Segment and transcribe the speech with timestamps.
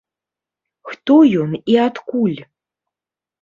[0.91, 2.39] Хто ён і адкуль?